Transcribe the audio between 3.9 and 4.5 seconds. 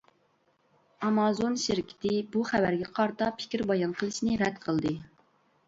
قىلىشنى